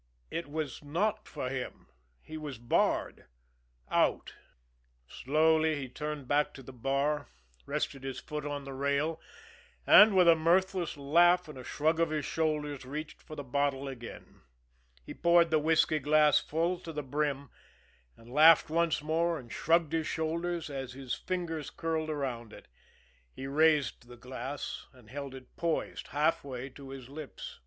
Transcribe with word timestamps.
It 0.31 0.49
was 0.49 0.83
not 0.83 1.27
for 1.27 1.47
him, 1.49 1.87
he 2.23 2.35
was 2.35 2.57
barred 2.57 3.27
out. 3.87 4.33
Slowly 5.07 5.75
he 5.75 5.89
turned 5.89 6.27
back 6.27 6.55
to 6.55 6.63
the 6.63 6.73
bar, 6.73 7.27
rested 7.67 8.01
his 8.03 8.19
foot 8.19 8.43
on 8.43 8.63
the 8.63 8.73
rail, 8.73 9.21
and, 9.85 10.15
with 10.15 10.27
a 10.27 10.35
mirthless 10.35 10.97
laugh 10.97 11.47
and 11.47 11.55
a 11.55 11.63
shrug 11.63 11.99
of 11.99 12.09
his 12.09 12.25
shoulders, 12.25 12.83
reached 12.83 13.21
for 13.21 13.35
the 13.35 13.43
bottle 13.43 13.87
again. 13.87 14.41
He 15.05 15.13
poured 15.13 15.51
the 15.51 15.59
whisky 15.59 15.99
glass 15.99 16.39
full 16.39 16.79
to 16.79 16.91
the 16.91 17.03
brim 17.03 17.51
and 18.17 18.33
laughed 18.33 18.71
once 18.71 19.03
more 19.03 19.37
and 19.37 19.53
shrugged 19.53 19.93
his 19.93 20.07
shoulders 20.07 20.67
as 20.71 20.93
his 20.93 21.13
fingers 21.13 21.69
curled 21.69 22.09
around 22.09 22.53
it. 22.53 22.67
He 23.35 23.45
raised 23.45 24.07
the 24.07 24.17
glass 24.17 24.87
and 24.93 25.11
held 25.11 25.35
it 25.35 25.55
poised 25.55 26.07
halfway 26.07 26.69
to 26.69 26.89
his 26.89 27.07
lips. 27.07 27.59